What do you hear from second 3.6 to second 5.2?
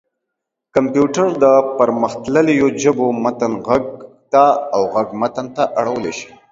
غږ ته او غږ